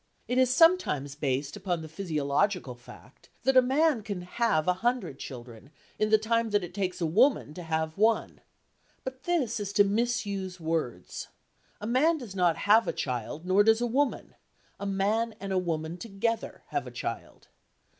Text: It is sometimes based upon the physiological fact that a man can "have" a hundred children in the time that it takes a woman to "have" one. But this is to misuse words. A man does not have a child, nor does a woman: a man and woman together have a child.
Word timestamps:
It 0.27 0.39
is 0.39 0.51
sometimes 0.51 1.13
based 1.13 1.55
upon 1.55 1.83
the 1.83 1.87
physiological 1.87 2.73
fact 2.73 3.29
that 3.43 3.55
a 3.55 3.61
man 3.61 4.01
can 4.01 4.23
"have" 4.23 4.67
a 4.67 4.73
hundred 4.81 5.19
children 5.19 5.69
in 5.99 6.09
the 6.09 6.17
time 6.17 6.49
that 6.49 6.63
it 6.63 6.73
takes 6.73 7.01
a 7.01 7.05
woman 7.05 7.53
to 7.53 7.61
"have" 7.61 7.99
one. 7.99 8.41
But 9.03 9.25
this 9.25 9.59
is 9.59 9.71
to 9.73 9.83
misuse 9.83 10.59
words. 10.59 11.27
A 11.79 11.85
man 11.85 12.17
does 12.17 12.35
not 12.35 12.57
have 12.65 12.87
a 12.87 12.93
child, 12.93 13.45
nor 13.45 13.63
does 13.63 13.79
a 13.79 13.85
woman: 13.85 14.33
a 14.79 14.87
man 14.87 15.35
and 15.39 15.67
woman 15.67 15.97
together 15.99 16.63
have 16.69 16.87
a 16.87 16.89
child. 16.89 17.49